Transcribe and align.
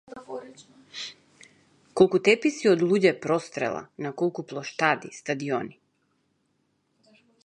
Колку 1.99 2.21
теписи 2.29 2.69
од 2.71 2.81
луѓе 2.91 3.11
прострела, 3.25 3.83
на 4.05 4.13
колку 4.23 4.47
плоштади, 4.53 5.13
стадиони. 5.19 5.79